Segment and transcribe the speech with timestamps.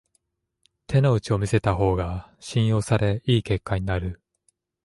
[0.87, 4.19] 手の内を見せた方が信用され良い結果になる